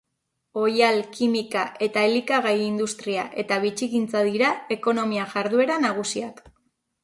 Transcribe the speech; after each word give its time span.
Oihal-, 0.61 1.03
kimika- 1.17 1.65
eta 1.89 2.05
elikagai-industria 2.09 3.27
eta 3.45 3.61
bitxigintza 3.69 4.25
dira 4.31 4.51
ekonomia-jarduera 4.81 5.81
nagusiak. 5.89 6.47